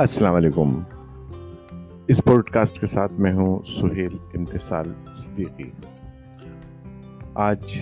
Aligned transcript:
السلام 0.00 0.34
علیکم۔ 0.34 0.82
اس 2.08 2.20
pod 2.24 2.50
cost 2.50 2.80
کے 2.80 2.86
ساتھ 2.86 3.12
میں 3.12 3.32
ہوں 3.32 3.58
سہیل 3.80 4.16
امتصال 4.34 4.92
صدیقی۔ 5.14 5.70
آج 7.34 7.80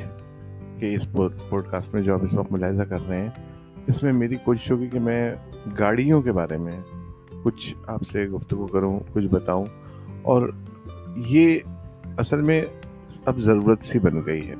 کے 0.78 0.94
اس 0.94 1.12
پوڈ 1.48 1.66
کاسٹ 1.70 1.94
میں 1.94 2.02
جو 2.02 2.14
آپ 2.14 2.20
اس 2.22 2.34
وقت 2.34 2.52
ملاحظہ 2.52 2.82
کر 2.82 3.08
رہے 3.08 3.20
ہیں، 3.20 3.28
اس 3.86 4.02
میں 4.02 4.12
میری 4.12 4.34
کوشش 4.44 4.70
ہوگی 4.70 4.86
کہ 4.86 5.00
میں 5.00 5.34
گاڑیوں 5.78 6.22
کے 6.22 6.32
بارے 6.32 6.56
میں 6.56 6.80
کچھ 7.42 7.74
آپ 7.86 8.02
سے 8.02 8.26
گفتگو 8.26 8.66
کروں، 8.66 9.00
کچھ 9.12 9.26
بتاؤں۔ 9.26 9.66
اور 10.22 10.50
یہ 11.16 11.58
اصل 12.16 12.40
میں 12.40 12.62
اب 13.24 13.38
ضرورت 13.38 13.82
سی 13.82 13.98
بن 13.98 14.26
گئی 14.26 14.50
ہے۔ 14.50 14.54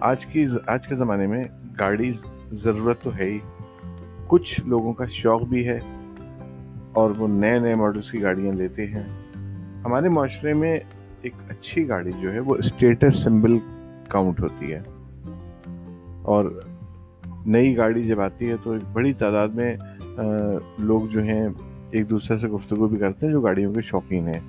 آج 0.00 0.26
کی 0.26 0.46
آج 0.66 0.88
کے 0.88 0.94
زمانے 0.94 1.26
میں 1.26 1.44
گاڑی 1.78 2.12
ضرورت 2.52 3.02
تو 3.02 3.10
ہے 3.18 3.24
ہی۔ 3.24 3.38
کچھ 4.26 4.60
لوگوں 4.60 4.92
کا 4.92 5.06
شوق 5.06 5.42
بھی 5.42 5.68
ہے 5.68 5.78
اور 6.96 7.10
وہ 7.10 7.28
نئے 7.28 7.58
نئے 7.58 7.74
ماڈلس 7.74 8.10
کی 8.10 8.22
گاڑیاں 8.22 8.54
لیتے 8.54 8.86
ہیں۔ 8.86 9.02
ہمارے 9.84 10.08
معاشرے 10.08 10.52
میں 10.52 10.78
ایک 11.22 11.32
اچھی 11.48 11.88
گاڑی 11.88 12.10
جو 12.20 12.32
ہے 12.32 12.38
وہ 12.38 12.54
اسٹیٹس 12.54 13.16
سمبل 13.16 13.58
کاؤنٹ 14.08 14.40
ہوتی 14.40 14.72
ہے۔ 14.72 14.80
اور 16.22 16.62
نئی 17.46 17.76
گاڑی 17.76 18.02
جب 18.02 18.20
آتی 18.20 18.48
ہے 18.48 18.54
تو 18.62 18.72
ایک 18.72 18.82
بڑی 18.92 19.12
تعداد 19.12 19.48
میں 19.48 19.76
لوگ 20.78 21.02
جو 21.06 21.22
ہیں 21.22 21.48
ایک 21.90 22.10
دوسرے 22.10 22.36
سے 22.36 22.48
گفتگو 22.48 22.88
بھی 22.88 22.96
کرتے 22.96 23.26
ہیں 23.26 23.32
جو 23.32 23.40
گاڑیوں 23.40 23.74
کے 23.74 23.80
شوقین 23.80 24.28
ہیں۔ 24.28 24.40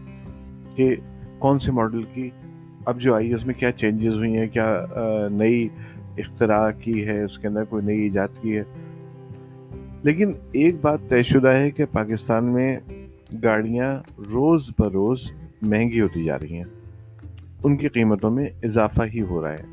کہ 0.76 0.96
کون 1.40 1.60
سے 1.60 1.72
ماڈل 1.72 2.04
کی 2.04 2.30
اب 2.86 3.00
جو 3.00 3.16
آئی 3.16 3.30
ہے 3.30 3.36
اس 3.36 3.46
میں 3.46 3.54
کیا 3.54 3.72
چینجز 3.72 4.14
ہوئی 4.16 4.38
ہیں، 4.38 4.48
کیا 4.48 4.86
نئی 5.32 5.68
اختراع 6.18 6.72
کی 6.72 7.08
ہے، 7.08 7.24
اس 7.24 7.40
کے 7.40 7.48
اندر 7.48 7.64
کوئی 7.64 7.86
نئی 7.86 8.00
ایجاد 8.00 8.28
کی 8.42 8.58
ہے۔ 8.58 8.64
لیکن 10.08 10.32
ایک 10.52 10.76
بات 10.82 11.00
طے 11.08 11.24
شدہ 11.24 11.48
ہے 11.48 11.72
کہ 11.72 11.86
پاکستان 11.92 12.54
میں 12.54 12.80
گاڑیاں 13.44 14.00
روز 14.18 14.72
بروز 14.80 15.32
مہنگی 15.62 16.02
ہوتی 16.02 16.24
جا 16.24 16.40
رہی 16.40 16.54
ہیں۔ 16.54 16.64
ان 17.64 17.78
کی 17.78 17.88
قیمتوں 17.88 18.32
میں 18.32 18.50
اضافہ 18.64 19.02
ہی 19.14 19.22
ہو 19.22 19.42
رہا 19.42 19.54
ہے۔ 19.54 19.64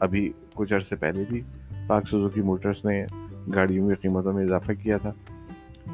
ابھی 0.00 0.32
کچھ 0.54 0.72
عرصے 0.72 0.96
پہلے 0.96 1.24
بھی 1.28 1.40
پاک 1.86 2.08
سوزوکی 2.08 2.42
موٹرس 2.42 2.84
نے 2.84 3.06
گاڑیوں 3.54 3.88
کی 3.88 3.94
قیمتوں 3.94 4.32
میں 4.32 4.44
اضافہ 4.44 4.72
کیا 4.72 4.96
تھا۔ 4.96 5.12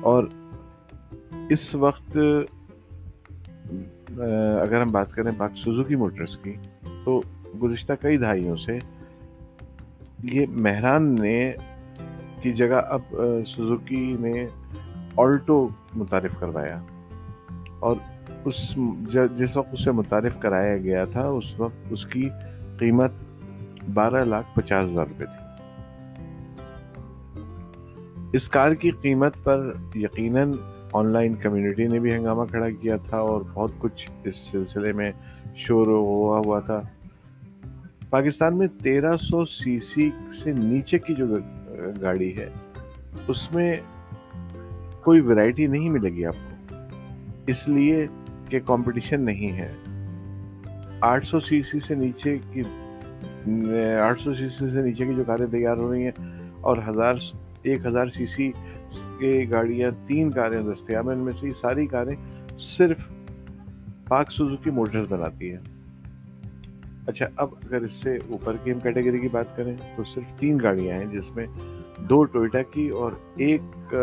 اور 0.01 0.25
اس 1.49 1.75
وقت 1.75 2.19
اگر 4.63 4.81
ہم 4.81 4.93
بات 4.93 5.13
کریں 5.13 5.33
پاک 5.39 5.51
سوزوکی 5.57 5.97
موٹرس 5.97 6.37
کی، 6.37 6.53
تو 7.05 7.23
گزشتہ 7.63 7.93
کئی 8.01 8.17
دہائیوں 8.17 8.57
سے 8.57 8.79
یہ 10.23 10.47
مہران 10.49 11.15
نے 11.15 11.53
کی 12.43 12.53
جگہ 12.53 12.81
اب 12.89 13.01
سوزوکی 13.47 14.17
نے 14.21 14.47
آلٹو 15.17 15.69
متعارف 15.95 16.41
کروایا۔ 16.41 16.83
اور 17.79 17.97
اس 18.45 18.79
جس 19.37 19.57
وقت 19.57 19.69
اسے 19.73 19.91
متعارف 19.91 20.39
کرایا 20.39 20.77
گیا 20.77 21.05
تھا، 21.05 21.27
اس 21.27 21.61
وقت 21.61 21.87
اس 21.91 22.07
کی 22.07 22.29
قیمت 22.79 23.11
بارہ 23.95 24.25
لاکھ 24.25 24.47
پچاس 24.55 24.91
ہزار 24.91 25.07
روپے 25.07 25.25
تھی۔ 25.25 25.51
اس 28.33 28.49
کار 28.49 28.75
کی 28.75 28.91
قیمت 28.91 29.35
پر 29.43 29.73
یقیناً 29.95 30.53
آن 30.93 31.07
لائن 31.07 31.35
کمیونٹی 31.35 31.87
نے 31.87 32.01
بھی 32.01 32.15
ہنگامہ 32.15 32.45
کھڑا 32.45 32.71
کیا 32.71 32.97
تھا 32.97 33.17
اور 33.17 33.43
بہت 33.55 33.71
کچھ 33.79 34.11
اس 34.25 34.37
سلسلے 34.37 34.93
میں 34.93 35.13
شور 35.57 35.87
ہوا 35.87 36.39
ہوا 36.39 36.61
تھا۔ 36.61 36.83
پاکستان 38.11 38.59
میں 38.59 38.67
تیرہ 38.83 39.17
سو 39.17 39.45
سی 39.45 39.79
سی 39.79 40.11
سے 40.43 40.53
نیچے 40.53 40.99
کی 40.99 41.15
جو 41.15 41.27
گاڑی 42.01 42.37
ہے، 42.37 42.49
اس 43.29 43.53
میں 43.53 43.77
کوئی 45.03 45.21
ورائٹی 45.21 45.67
نہیں 45.67 45.89
ملے 45.89 46.11
گی 46.11 46.25
آپ 46.27 46.35
کو۔ 46.35 46.75
اس 47.47 47.69
لیے 47.69 48.07
کہ 48.49 48.61
کمپٹیشن 48.67 49.21
نہیں 49.21 49.59
ہے۔ 49.59 49.73
آٹھ 51.01 51.25
سو 51.25 51.41
سی 51.41 51.61
سی 51.63 51.81
سے 51.81 51.95
نیچے 51.95 52.37
کی، 52.53 52.63
آٹھ 54.01 54.21
سو 54.21 54.35
سی 54.35 54.49
سی 54.49 54.71
سے 54.71 54.83
نیچے 54.83 55.07
کی 55.07 55.15
جو 55.15 55.25
کاریں 55.27 55.47
تیار 55.47 55.77
ہو 55.77 55.93
رہی 55.93 56.05
ہیں، 56.05 56.11
اور 56.61 56.77
ہزار، 56.89 57.15
ایک 57.63 57.87
ہزار 57.87 58.07
سی 58.07 58.27
سی 58.27 58.51
کے 59.21 59.45
گاڑیاں، 59.51 59.91
تین 60.07 60.31
کاریں 60.31 60.63
دستیاب 60.63 61.09
ہیں، 61.09 61.17
ان 61.17 61.25
میں 61.25 61.33
سے 61.33 61.47
یہ 61.49 61.53
ساری 61.53 61.87
کاریں 61.87 62.15
صرف 62.59 63.11
پاک 64.09 64.31
سوزو 64.31 64.57
کی 64.57 64.71
موٹرز 64.71 65.07
بناتی 65.09 65.51
ہیں۔ 65.53 65.61
اچھا 67.07 67.27
اب 67.37 67.49
اگر 67.65 67.81
اس 67.81 67.93
سے 67.93 68.19
اوپر 68.29 68.57
کی 68.65 68.73
ہم 68.73 68.81
کیٹیگری 68.81 69.19
کی 69.19 69.29
بات 69.29 69.57
کریں 69.57 69.77
تو 69.97 70.05
صرف 70.05 70.39
تین 70.39 70.59
گاڑیاں 70.63 70.99
ہیں 70.99 71.07
جس 71.07 71.37
میں 71.37 71.47
دو 71.99 72.25
ٹوئٹا 72.25 72.63
کی 72.63 72.89
اور 72.89 73.13
ایک 73.37 73.95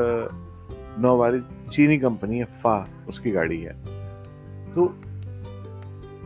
نو 0.98 1.18
والی 1.18 1.38
چینی 1.70 1.98
کمپنی 1.98 2.40
ہے، 2.40 2.46
فا، 2.62 2.84
اس 3.08 3.20
کی 3.20 3.34
گاڑی 3.34 3.68
ہے۔ 3.68 3.74
تو 4.74 4.88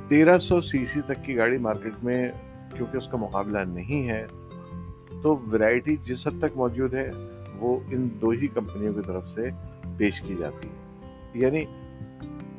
تیرہ 0.07 0.37
سو 0.37 0.61
سی 0.61 0.85
سی 0.85 1.01
تک 1.01 1.25
کی 1.25 1.37
گاڑی 1.37 1.57
مارکیٹ 1.57 1.93
میں 2.03 2.31
کیونکہ 2.77 2.97
اس 2.97 3.07
کا 3.07 3.17
مقابلہ 3.17 3.59
نہیں 3.67 4.09
ہے، 4.09 4.25
تو 5.23 5.39
ورائٹی 5.51 5.95
جس 6.03 6.27
حد 6.27 6.41
تک 6.41 6.57
موجود 6.57 6.93
ہے، 6.93 7.11
وہ 7.55 7.79
ان 7.91 8.09
دو 8.21 8.29
ہی 8.29 8.47
کمپنیوں 8.47 8.93
کی 8.93 9.01
طرف 9.07 9.29
سے 9.29 9.49
پیش 9.97 10.21
کی 10.21 10.35
جاتی 10.39 10.67
ہے۔ 10.67 11.07
یعنی 11.33 11.65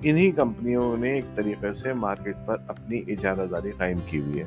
انہی 0.02 0.30
کمپنیوں 0.30 0.96
نے 0.96 1.10
ایک 1.10 1.24
طریقے 1.34 1.70
سے 1.70 1.92
مارکیٹ 1.92 2.36
پر 2.46 2.56
اپنی 2.68 3.02
اجارہ 3.08 3.46
داری 3.46 3.70
قائم 3.78 3.98
کی 4.06 4.20
ہوئی 4.20 4.42
ہے۔ 4.42 4.44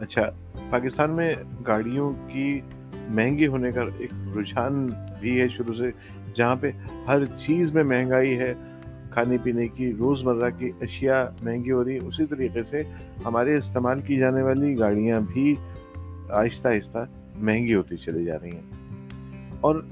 اچھا 0.00 0.22
پاکستان 0.70 1.10
میں 1.10 1.34
گاڑیوں 1.66 2.12
کی 2.28 2.60
مہنگی 2.94 3.46
ہونے 3.46 3.72
کا 3.72 3.82
ایک 3.98 4.38
رجحان 4.38 4.90
بھی 5.20 5.40
ہے 5.40 5.48
شروع 5.48 5.74
سے، 5.74 5.90
جہاں 6.34 6.56
پہ 6.56 6.70
ہر 7.08 7.24
چیز 7.24 7.72
میں 7.72 7.84
مہنگائی 7.84 8.38
ہے۔ 8.38 8.54
کھانے 9.10 9.36
پینے 9.42 9.68
کی 9.68 9.92
روز 9.92 10.24
مرہ 10.24 10.50
کی 10.58 10.70
اشیاء 10.80 11.24
مہنگی 11.42 11.70
ہو 11.70 11.84
رہی 11.84 11.98
اسی 11.98 12.26
طریقے 12.26 12.62
سے 12.62 12.82
ہمارے 13.24 13.56
استعمال 13.56 14.00
کی 14.00 14.16
جانے 14.16 14.42
والی 14.42 14.78
گاڑیاں 14.78 15.20
بھی 15.20 15.54
آہستہ 16.30 16.68
آہستہ 16.68 17.06
مہنگی 17.34 17.74
ہوتی 17.74 17.96
چلی 17.96 18.24
جا 18.24 18.34
رہی 18.42 18.50
ہیں۔ 18.50 18.94
اور 19.60 19.86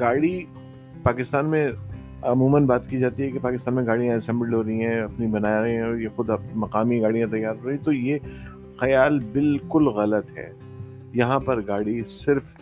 گاڑی 0.00 0.44
پاکستان 1.02 1.50
میں 1.50 1.68
عموماً 2.22 2.66
بات 2.66 2.90
کی 2.90 2.98
جاتی 2.98 3.22
ہے 3.22 3.30
کہ 3.30 3.38
پاکستان 3.38 3.74
میں 3.74 3.86
گاڑیاں 3.86 4.16
اسمبلڈ 4.16 4.54
ہو 4.54 4.64
رہی 4.64 4.80
ہیں، 4.80 5.00
اپنی 5.00 5.26
بنا 5.26 5.60
رہے 5.60 5.74
ہیں 5.74 5.82
اور 5.82 5.94
یہ 5.94 6.08
خود 6.16 6.30
مقامی 6.54 7.00
گاڑیاں 7.00 7.26
تیار 7.26 7.54
ہو 7.64 7.70
رہی 7.70 7.76
تو 7.76 7.92
یہ 7.92 8.18
خیال 8.76 9.18
بالکل 9.32 9.86
غلط 9.86 10.38
ہے۔ 10.38 10.52
یہاں 11.12 11.40
پر 11.40 11.66
گاڑی 11.66 12.04
صرف 12.04 12.54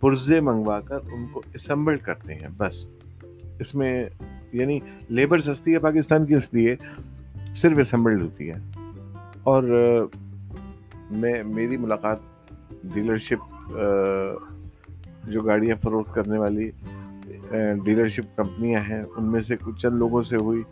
پرزے 0.00 0.40
منگوا 0.40 0.80
کر 0.80 0.98
ان 1.12 1.26
کو 1.32 1.42
اسمبلڈ 1.54 2.00
کرتے 2.00 2.34
ہیں، 2.34 2.48
بس۔ 2.56 2.90
اس 3.58 3.74
میں 3.74 4.04
یعنی 4.52 4.80
لیبر 5.08 5.38
سستی 5.38 5.72
ہے 5.72 5.78
پاکستان 5.78 6.26
کی، 6.26 6.34
اس 6.34 6.54
لیے 6.54 6.76
صرف 7.54 7.78
اسمبلڈ 7.78 8.22
ہوتی 8.22 8.50
ہے۔ 8.50 8.54
اور 9.42 9.62
میں، 11.10 11.42
میری 11.42 11.76
ملاقات 11.76 12.18
ڈیلرشپ 12.82 13.72
جو 15.24 15.42
گاڑیاں 15.42 15.76
فروخت 15.76 16.14
کرنے 16.14 16.38
والی 16.38 16.70
ڈیلرشپ 17.84 18.36
کمپنیاں 18.36 18.80
ہیں، 18.90 19.02
ان 19.16 19.24
میں 19.24 19.40
سے 19.40 19.56
کچھ 19.64 19.78
چند 19.78 19.96
لوگوں 19.96 20.22
سے 20.22 20.36
ہوئی۔ 20.36 20.62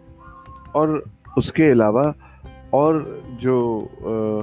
اور 0.72 1.02
اس 1.36 1.52
کے 1.52 1.72
علاوہ 1.72 2.12
اور 2.70 3.18
جو 3.38 3.86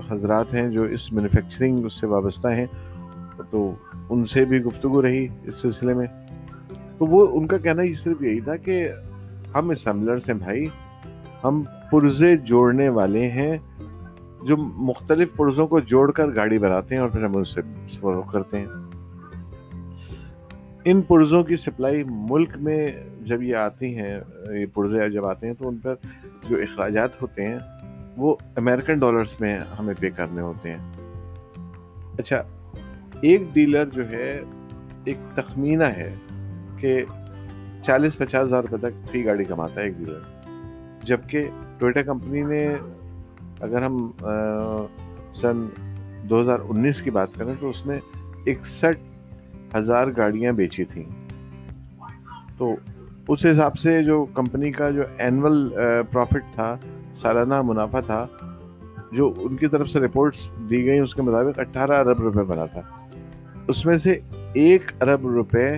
حضرات 0.09 0.53
ہیں 0.53 0.69
جو 0.69 0.83
اس 0.83 1.13
مینوفیکچرنگ 1.13 1.85
اس 1.85 1.93
سے 1.93 2.07
وابستہ 2.07 2.47
ہیں، 2.47 2.65
تو 3.49 3.71
ان 4.09 4.25
سے 4.25 4.45
بھی 4.45 4.61
گفتگو 4.61 5.01
رہی 5.01 5.27
اس 5.43 5.55
سلسلے 5.55 5.93
میں۔ 5.93 6.07
تو 6.97 7.05
وہ، 7.05 7.27
ان 7.31 7.47
کا 7.47 7.57
کہنا 7.57 7.81
یہ 7.81 7.93
صرف 7.93 8.21
یہی 8.21 8.39
تھا 8.39 8.55
کہ 8.55 8.87
ہم 9.55 9.69
اسمبلرس 9.69 10.29
ہیں 10.29 10.35
بھائی، 10.35 10.67
ہم 11.43 11.63
پرزے 11.91 12.37
جوڑنے 12.37 12.89
والے 12.89 13.29
ہیں 13.29 13.57
جو 14.43 14.57
مختلف 14.57 15.35
پرزوں 15.35 15.67
کو 15.67 15.79
جوڑ 15.79 16.11
کر 16.11 16.35
گاڑی 16.35 16.59
بناتے 16.59 16.95
ہیں 16.95 17.01
اور 17.01 17.09
پھر 17.09 17.23
ہم 17.23 17.37
ان 17.37 17.43
سے 17.43 17.61
فروغ 17.87 18.31
کرتے 18.31 18.59
ہیں۔ 18.59 18.67
ان 20.85 21.01
پرزوں 21.01 21.43
کی 21.43 21.55
سپلائی 21.55 22.03
ملک 22.07 22.55
میں 22.57 22.91
جب 23.21 23.41
یہ 23.43 23.55
آتی 23.55 23.95
ہیں، 23.97 24.19
یہ 24.51 24.65
پرزے 24.73 25.09
جب 25.09 25.25
آتے 25.25 25.47
ہیں 25.47 25.53
تو 25.53 25.67
ان 25.67 25.77
پر 25.77 25.95
جو 26.49 26.57
اخراجات 26.57 27.21
ہوتے 27.21 27.47
ہیں، 27.47 27.57
وہ 28.17 28.35
امریکن 28.55 28.99
ڈالرز 28.99 29.35
میں 29.39 29.57
ہمیں 29.79 29.93
پے 29.99 30.09
کرنے 30.09 30.41
ہوتے 30.41 30.71
ہیں۔ 30.71 30.91
اچھا 32.19 32.41
ایک 33.21 33.41
ڈیلر 33.53 33.85
جو 33.85 34.07
ہے، 34.09 34.29
ایک 35.05 35.17
تخمینہ 35.35 35.83
ہے 35.97 36.13
کہ 36.77 37.03
چالیس 37.83 38.17
پچاس 38.17 38.47
ہزار 38.47 38.63
روپے 38.63 38.77
تک 38.77 39.07
فی 39.09 39.25
گاڑی 39.25 39.45
کماتا 39.45 39.81
ہے 39.81 39.85
ایک 39.85 39.97
ڈیلر 39.97 40.21
جبکہ 41.03 41.49
ٹوئٹا 41.79 42.01
کمپنی 42.01 42.41
نے، 42.43 42.65
اگر 43.59 43.81
ہم 43.81 44.11
سن 45.33 45.67
دو 46.29 46.41
ہزار 46.41 46.59
انیس 46.69 47.01
کی 47.01 47.09
بات 47.09 47.35
کریں 47.35 47.53
تو 47.59 47.69
اس 47.69 47.85
میں 47.85 47.99
اکسٹھ 48.45 48.99
ہزار 49.75 50.07
گاڑیاں 50.17 50.51
بیچی 50.51 50.83
تھیں۔ 50.83 51.03
تو 52.57 52.75
اس 53.27 53.45
حساب 53.45 53.75
سے 53.75 54.03
جو 54.03 54.25
کمپنی 54.33 54.71
کا 54.71 54.89
جو 54.89 55.01
اینول 55.17 55.69
پروفٹ 56.11 56.53
تھا، 56.53 56.77
سالانہ 57.13 57.61
منافع 57.61 57.99
تھا، 57.99 58.27
جو 59.11 59.33
ان 59.37 59.55
کی 59.55 59.67
طرف 59.67 59.89
سے 59.89 59.99
رپورٹس 59.99 60.51
دی 60.69 60.85
گئی 60.85 60.99
اس 60.99 61.15
کے 61.15 61.21
مطابق 61.21 61.59
اٹھارہ 61.59 61.91
ارب 61.91 62.21
روپے 62.21 62.43
بنا 62.43 62.65
تھا۔ 62.65 62.81
اس 63.67 63.85
میں 63.85 63.97
سے 63.97 64.19
ایک 64.53 64.91
ارب 65.01 65.27
روپے 65.27 65.77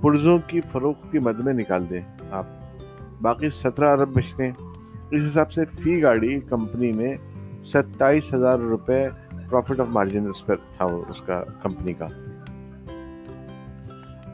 پرزوں 0.00 0.38
کی 0.46 0.60
فروخت 0.60 1.12
کی 1.12 1.18
مد 1.18 1.38
میں 1.38 1.52
نکال 1.52 1.90
دیں 1.90 2.00
آپ۔ 2.30 2.46
باقی 3.22 3.50
سترہ 3.50 3.88
ارب 3.88 4.08
بچتے 4.08 4.44
ہیں۔ 4.44 4.52
اس 5.10 5.22
حساب 5.26 5.52
سے 5.52 5.64
فی 5.64 6.02
گاڑی 6.02 6.40
کمپنی 6.40 6.92
نے 6.92 7.16
ستائیس 7.62 8.34
ہزار 8.34 8.58
روپے 8.58 9.08
پروفٹ 9.50 9.80
آف 9.80 9.86
مارجن 9.88 10.28
اس 10.28 10.46
پر 10.46 10.56
تھا 10.72 10.84
اس 10.84 11.20
کا 11.20 11.44
کمپنی 11.62 11.92
کا۔ 11.92 12.06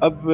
اب 0.00 0.30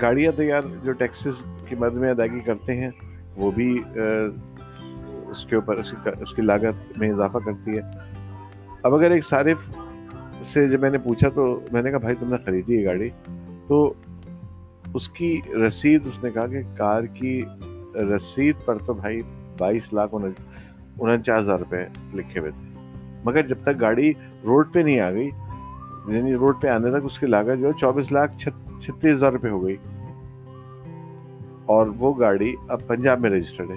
گاڑیاں 0.00 0.32
تیار 0.36 0.62
جو 0.82 0.92
ٹیکسز 0.92 1.44
کی 1.68 1.76
مد 1.76 1.94
میں 1.94 2.10
ادائیگی 2.10 2.40
کرتے 2.40 2.74
ہیں، 2.80 2.90
وہ 3.36 3.50
بھی 3.50 3.82
اس 5.28 5.44
کے 5.44 5.56
اوپر، 5.56 5.76
اس 6.20 6.34
کی 6.34 6.42
لاگت 6.42 6.98
میں 6.98 7.08
اضافہ 7.10 7.38
کرتی 7.44 7.70
ہے۔ 7.70 7.80
اب 8.82 8.94
اگر 8.94 9.10
ایک 9.10 9.24
صارف 9.24 9.70
سے 10.44 10.68
جب 10.68 10.80
میں 10.80 10.90
نے 10.90 10.98
پوچھا 10.98 11.28
تو 11.28 11.60
میں 11.72 11.82
نے 11.82 11.90
کہا، 11.90 11.98
بھائی، 11.98 12.16
تم 12.20 12.30
نے 12.30 12.36
خریدی 12.44 12.78
ہے 12.78 12.84
گاڑی؟ 12.84 13.08
تو 13.66 13.92
اس 14.94 15.08
کی 15.08 15.40
رسید، 15.66 16.06
اس 16.06 16.22
نے 16.24 16.30
کہا 16.30 16.46
کہ 16.46 16.62
کار 16.76 17.02
کی 17.14 17.40
رسید 18.14 18.56
پر 18.64 18.78
تو 18.78 18.94
بھائی 18.94 19.22
بائیس 19.58 19.92
لاکھ 19.92 20.14
انچاس 20.14 21.42
ہزار 21.42 21.58
روپے 21.58 21.84
لکھے 22.14 22.40
ہوئے 22.40 22.50
تھے۔ 22.50 22.66
مگر 23.24 23.46
جب 23.46 23.62
تک 23.62 23.80
گاڑی 23.80 24.12
روڈ 24.44 24.72
پہ 24.72 24.80
نہیں 24.80 25.00
آ 25.00 25.10
گئی 25.10 25.30
یعنی 26.08 26.34
روڈ 26.34 26.60
پہ 26.60 26.68
آنے 26.68 26.90
تک 26.90 27.04
اس 27.04 27.18
کی 27.18 27.26
لاگت 27.26 27.58
جو 27.58 27.66
ہے 27.66 27.72
چوبیس 27.72 28.12
لاکھ 28.12 28.36
چھتیس 28.36 29.12
ہزار 29.12 29.32
روپے 29.32 29.48
ہو 29.48 29.64
گئی۔ 29.64 29.76
اور 31.66 31.86
وہ 31.86 32.14
گاڑی 32.20 32.54
اب 32.68 32.86
پنجاب 32.86 33.20
میں 33.20 33.30
رجسٹرڈ 33.30 33.70
ہے۔ 33.70 33.76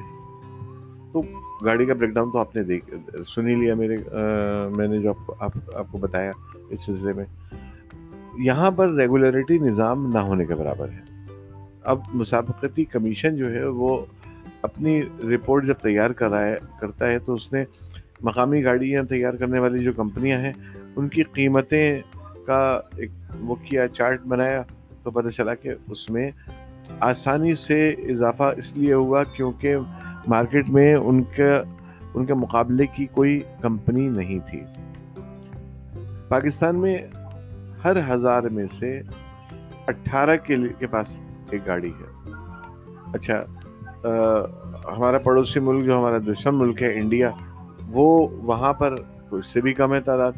تو 1.12 1.22
گاڑی 1.66 1.86
کا 1.86 1.94
بریک 1.94 2.10
ڈاؤن 2.10 2.32
تو 2.32 2.38
آپ 2.38 2.56
نے 2.56 2.64
دیکھ 2.64 2.90
سنی 3.36 3.56
لیا 3.56 3.76
میرے 3.76 3.98
میں 4.76 4.88
نے 4.88 5.00
جو 5.00 5.14
آپ 5.40 5.92
کو 5.92 5.98
بتایا 5.98 6.32
اس 6.70 6.86
سلسلے 6.86 7.14
میں۔ 7.14 7.26
یہاں 8.38 8.72
پر 8.72 8.90
ریگولیرٹی 8.90 9.58
نظام 9.58 10.10
نہ 10.14 10.18
ہونے 10.18 10.46
کے 10.46 10.56
برابر 10.56 10.90
ہے۔ 10.90 11.32
اب 11.84 12.00
مسابقتی 12.14 12.86
کمیشن 12.86 13.36
جو 13.36 13.52
ہے 13.52 13.66
وہ 13.66 14.06
اپنی 14.62 15.02
رپورٹ 15.04 15.66
جب 15.66 15.74
تیار 15.74 16.10
کر 16.10 16.30
رہا 16.30 16.46
ہے، 16.46 16.58
کرتا 16.80 17.08
ہے 17.08 17.20
تو 17.20 17.34
اس 17.34 17.54
نے 17.54 17.66
مقامی 18.22 18.64
گاڑیاں 18.64 19.04
تیار 19.04 19.34
کرنے 19.34 19.60
والی 19.60 19.84
جو 19.84 19.94
کمپنیاں 19.94 20.40
ہیں، 20.40 20.54
ان 20.96 21.08
کی 21.08 21.24
قیمتیں 21.24 22.02
کا 22.48 22.80
ایک 22.96 23.12
وہ 23.40 23.56
کیا 23.56 23.88
چارٹ 23.88 24.22
بنایا 24.22 24.62
تو 25.04 25.12
پتہ 25.12 25.30
چلا 25.30 25.56
کہ 25.56 25.70
اس 25.90 26.10
میں 26.10 26.32
آسانی 27.00 27.56
سے 27.56 27.90
اضافہ 27.90 28.44
اس 28.58 28.78
لیے 28.78 28.94
ہوا 28.94 29.24
کیونکہ 29.24 29.76
مارکیٹ 30.28 30.70
میں 30.70 30.96
ان 30.96 31.24
کا 31.24 31.62
ان 32.14 32.26
کے 32.26 32.34
مقابلے 32.34 32.86
کی 32.86 33.06
کوئی 33.06 33.40
کمپنی 33.62 34.10
نہیں 34.10 34.40
تھی۔ 34.40 34.64
پاکستان 36.28 36.76
میں 36.76 36.98
ہر 37.84 38.14
ہزار 38.14 38.44
میں 38.44 38.66
سے 38.66 39.02
اٹھارہ 39.88 40.38
کے 40.80 40.88
پاس 40.88 41.22
ایک 41.50 41.68
گاڑی 41.68 41.92
ہے۔ 41.92 42.32
اچھا 43.14 43.44
ہمارا 44.98 45.18
پڑوسی 45.18 45.60
ملک 45.60 45.86
جو 45.86 46.00
ہمارا 46.00 46.18
دشمن 46.18 46.56
ملک 46.56 46.82
ہے 46.82 47.00
انڈیا، 47.00 47.30
وہ 47.88 48.28
وہاں 48.28 48.74
پر 48.74 48.96
تو 49.30 49.36
اس 49.36 49.48
سے 49.48 49.62
بھی 49.62 49.74
کم 49.74 49.94
ہے 49.94 50.00
تعداد۔ 50.00 50.32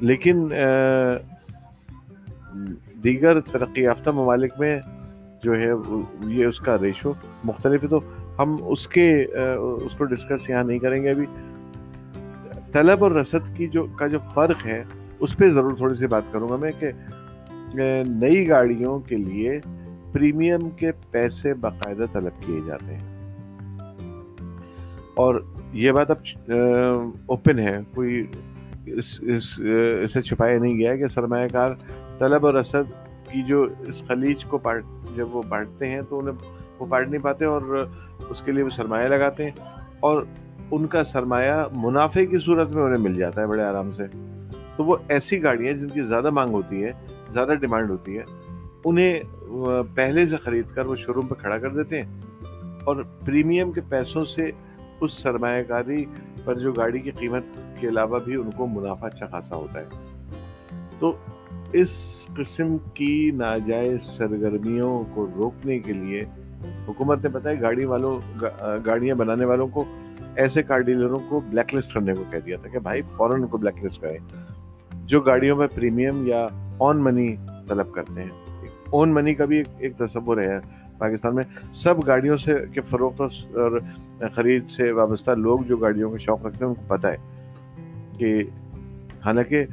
لیکن 0.00 0.48
دیگر 3.04 3.40
ترقی 3.40 3.82
یافتہ 3.82 4.10
ممالک 4.10 4.52
میں 4.58 4.80
جو 5.42 5.58
ہے 5.58 5.70
یہ 6.28 6.46
اس 6.46 6.60
کا 6.60 6.76
ریشو 6.78 7.12
مختلف 7.44 7.82
ہے، 7.82 7.88
تو 7.88 8.00
ہم 8.38 8.56
اس 8.60 8.88
کے 8.88 9.26
اس 9.84 9.94
کو 9.94 10.04
ڈسکس 10.04 10.50
یہاں 10.50 10.64
نہیں 10.64 10.78
کریں 10.78 11.02
گے 11.02 11.10
ابھی۔ 11.10 11.26
طلب 12.72 13.04
اور 13.04 13.12
رسد 13.12 13.56
کی 13.56 13.66
جو، 13.66 13.86
کا 13.96 14.06
جو 14.06 14.18
فرق 14.34 14.66
ہے، 14.66 14.84
اس 15.18 15.36
پہ 15.36 15.46
ضرور 15.46 15.74
تھوڑی 15.74 15.94
سی 15.94 16.06
بات 16.06 16.32
کروں 16.32 16.48
گا 16.48 16.56
میں 16.56 16.72
کہ 16.80 16.90
نئی 18.06 18.48
گاڑیوں 18.48 18.98
کے 18.98 19.16
لیے 19.16 19.60
پریمیم 20.12 20.70
کے 20.70 20.92
پیسے 21.10 21.54
باقاعدہ 21.54 22.04
طلب 22.12 22.42
کیے 22.46 22.60
جاتے 22.66 22.94
ہیں۔ 22.94 23.14
اور 25.14 25.40
یہ 25.72 25.92
بات 25.92 26.10
اب 26.10 26.50
اوپن 27.26 27.58
ہے، 27.58 27.78
کوئی 27.94 28.26
اس 28.86 29.20
اسے 30.04 30.22
چھپایا 30.22 30.58
نہیں 30.58 30.78
گیا 30.78 30.96
کہ 30.96 31.06
سرمایہ 31.06 31.48
کار 31.48 31.68
طلب 32.18 32.46
اور 32.46 32.54
رسد 32.54 32.92
کی 33.32 33.42
جو 33.42 33.66
اس 33.80 34.02
خلیج 34.08 34.44
کو 34.44 34.58
پارٹ 34.58 34.84
جب 35.16 35.36
وہ 35.36 35.42
بانٹتے 35.48 35.88
ہیں 35.88 36.00
تو 36.08 36.18
انہیں 36.18 36.34
وہ 36.78 36.86
بانٹ 36.86 37.08
نہیں 37.08 37.22
پاتے 37.22 37.44
اور 37.44 37.86
اس 38.28 38.42
کے 38.42 38.52
لیے 38.52 38.62
وہ 38.62 38.70
سرمایہ 38.70 39.08
لگاتے 39.08 39.44
ہیں 39.44 39.50
اور 40.00 40.24
ان 40.70 40.86
کا 40.86 41.04
سرمایہ 41.04 41.54
منافع 41.72 42.24
کی 42.24 42.38
صورت 42.38 42.70
میں 42.70 42.82
انہیں 42.82 43.02
مل 43.02 43.16
جاتا 43.16 43.40
ہے 43.40 43.46
بڑے 43.46 43.62
آرام 43.62 43.90
سے۔ 43.90 44.02
تو 44.76 44.84
وہ 44.84 44.96
ایسی 45.08 45.42
گاڑیاں 45.42 45.72
جن 45.72 45.88
کی 45.88 46.04
زیادہ 46.04 46.30
مانگ 46.30 46.50
ہوتی 46.50 46.84
ہے، 46.84 46.92
زیادہ 47.30 47.54
ڈیمانڈ 47.60 47.90
ہوتی 47.90 48.18
ہے، 48.18 48.22
انہیں 48.84 49.20
پہلے 49.94 50.26
سے 50.26 50.36
خرید 50.36 50.66
کر 50.66 50.86
وہ 50.86 50.96
شو 50.96 51.14
روم 51.14 51.26
پہ 51.26 51.34
کھڑا 51.34 51.58
کر 51.58 51.70
دیتے 51.70 52.02
ہیں 52.02 52.20
اور 52.84 52.96
پریمیم 53.24 53.72
کے 53.72 53.80
پیسوں 53.88 54.24
سے 54.24 54.50
اس 55.00 55.12
سرمایہ 55.12 55.62
کاری 55.62 56.04
پر 56.44 56.54
جو 56.54 56.72
گاڑی 56.72 57.00
کی 57.00 57.10
قیمت 57.10 57.42
کے 57.80 57.88
علاوہ 57.88 58.18
بھی 58.18 58.36
ان 58.36 58.50
کو 58.50 58.66
منافع 58.66 59.06
اچھا 59.06 59.26
خاصا 59.26 59.56
ہوتا 59.56 59.80
ہے۔ 59.80 59.84
تو 60.98 61.16
اس 61.72 62.26
قسم 62.36 62.76
کی 62.94 63.30
ناجائز 63.34 64.02
سرگرمیوں 64.02 65.04
کو 65.14 65.26
روکنے 65.36 65.78
کے 65.78 65.92
لیے 65.92 66.24
حکومت 66.88 67.22
نے 67.22 67.28
بتایا 67.28 67.60
گاڑی 67.60 67.84
والوں 67.84 68.44
گاڑیاں 68.86 69.14
بنانے 69.14 69.44
والوں 69.44 69.68
کو، 69.68 69.84
ایسے 70.36 70.62
کار 70.62 70.80
ڈیلروں 70.80 71.18
کو 71.28 71.40
بلیک 71.40 71.74
لسٹ 71.74 71.94
کرنے 71.94 72.14
کو 72.14 72.24
کہہ 72.30 72.38
دیا 72.38 72.56
تھا 72.56 72.70
کہ 72.70 72.78
بھائی 72.78 73.02
فوراً 73.02 73.42
ان 73.42 73.48
کو 73.48 73.58
بلیک 73.58 73.84
لسٹ 73.84 74.00
کریں۔ 74.00 74.18
جو 75.04 75.20
گاڑیوں 75.20 75.56
میں 75.56 75.66
پریمیم 75.74 76.26
یا 76.26 76.48
آن 76.80 77.04
منی 77.04 77.36
طلب 77.68 77.92
کرتے 77.92 78.22
ہیں۔ 78.22 78.30
آن 78.92 79.14
منی 79.14 79.34
کا 79.34 79.44
بھی 79.44 79.62
ایک 79.78 79.96
تصور 79.96 80.38
ہے۔ 80.38 80.58
پاکستان 80.98 81.34
میں 81.34 81.44
سب 81.72 82.06
گاڑیوں 82.06 82.36
سے 82.36 82.54
کے 82.72 82.80
فروخت 82.80 83.20
اور 83.56 83.78
خرید 84.32 84.68
سے 84.68 84.90
وابستہ 84.92 85.30
لوگ 85.30 85.60
جو 85.60 85.76
گاڑیوں 85.76 86.10
کا 86.10 86.18
شوق 86.18 86.46
رکھتے 86.46 86.64
ہیں، 86.64 86.68
ان 86.68 86.74
کو 86.74 86.82
پتہ 86.86 87.06
ہے 87.06 87.16
کہ 88.18 88.42
حالانکہ 89.24 89.64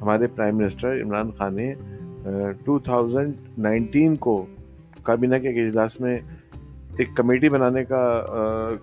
ہمارے 0.00 0.26
پرائم 0.26 0.56
منسٹر 0.56 1.02
عمران 1.02 1.30
خان 1.30 1.56
نے 1.56 1.72
ٹو 2.64 2.78
تھاؤزنڈ 2.78 3.32
نائنٹین 3.58 4.16
کو 4.16 4.44
کابینہ 5.02 5.36
کے 5.36 5.48
ایک 5.48 5.66
اجلاس 5.66 6.00
میں 6.00 6.18
ایک 6.98 7.08
کمیٹی 7.16 7.48
بنانے 7.48 7.84
کا 7.84 8.02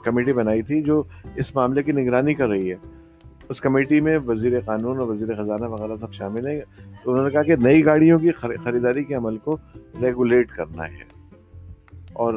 کمیٹی 0.04 0.34
بنائی 0.34 0.62
تھی 0.62 0.82
جو 0.82 1.02
اس 1.36 1.56
معاملے 1.56 1.84
کی 1.84 1.92
نگرانی 1.92 2.34
کر 2.34 2.48
رہی 2.48 2.72
ہے۔ 2.72 2.76
اس 3.54 3.62
کمیٹی 3.62 4.00
میں 4.02 4.20
وزیر 4.28 4.60
قانون 4.66 5.00
اور 5.00 5.08
وزیر 5.08 5.44
خزانہ 5.44 5.66
وغیرہ 5.66 5.98
سب 5.98 6.14
شامل 6.14 6.48
ہیں۔ 6.48 6.62
تو 7.04 7.12
انہوں 7.12 7.26
نے 7.26 7.32
کہا 7.32 7.44
کہ 7.44 7.56
نئی 7.56 7.86
گاڑیوں 7.86 8.20
کی 8.20 8.32
خریداری 8.32 9.04
کے 9.04 9.16
عمل 9.16 9.38
کو 9.38 9.58
ریگولیٹ 10.02 10.50
کرنا 10.50 10.88
ہے۔ 10.88 11.04
اور 12.14 12.34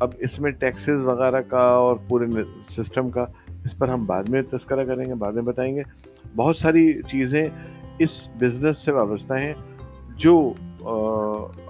اب 0.00 0.10
اس 0.18 0.40
میں 0.40 0.50
ٹیکسز 0.50 1.04
وغیرہ 1.04 1.40
کا 1.40 1.60
اور 1.60 1.96
پورے 2.08 2.26
سسٹم 2.68 3.10
کا 3.10 3.24
اس 3.64 3.78
پر 3.78 3.88
ہم 3.88 4.04
بعد 4.04 4.24
میں 4.24 4.42
تذکرہ 4.42 4.84
کریں 4.84 5.04
گے، 5.06 5.14
بعد 5.14 5.32
میں 5.32 5.42
بتائیں 5.42 5.76
گے۔ 5.76 5.82
بہت 6.36 6.56
ساری 6.56 7.02
چیزیں 7.02 7.48
اس 7.98 8.28
بزنس 8.38 8.78
سے 8.78 8.92
وابستہ 8.92 9.34
ہیں 9.34 9.54
جو 10.16 10.52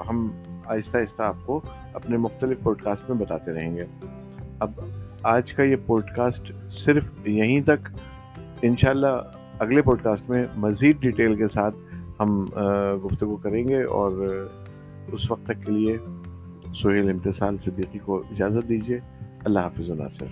ہم 0.09 0.29
آہستہ 0.67 0.97
آہستہ 0.99 1.23
آپ 1.23 1.37
کو 1.47 1.61
اپنے 1.95 2.17
مختلف 2.17 2.61
پوڈ 2.63 2.83
کاسٹ 2.83 3.11
میں 3.11 3.19
بتاتے 3.19 3.53
رہیں 3.53 3.77
گے۔ 3.77 4.07
اب 4.59 4.71
آج 5.23 5.53
کا 5.53 5.63
یہ 5.63 5.77
پوڈ 5.87 6.05
کاسٹ 6.17 6.53
صرف 6.69 7.09
یہیں 7.25 7.61
تک 7.61 7.89
انشاءاللہ 8.63 9.07
اگلے 9.59 9.83
پوڈ 9.83 10.03
کاسٹ 10.03 10.31
میں 10.31 10.45
مزید 10.57 11.01
ڈیٹیل 11.01 11.35
کے 11.37 11.49
ساتھ 11.49 11.77
ہم 12.21 12.45
گفتگو 13.05 13.37
کریں 13.37 13.69
گے 13.69 13.83
اور 13.83 14.13
اس 15.13 15.31
وقت 15.31 15.47
تک 15.47 15.67
کے 15.67 15.73
لیے 15.73 15.97
سہیل 16.75 17.11
امتصال 17.11 17.57
صدیقی 17.57 17.99
کو 17.99 18.23
اجازت 18.31 18.69
دیجیے۔ 18.69 18.99
اللہ 19.45 19.59
حافظ 19.59 19.91
ناصر 19.91 20.27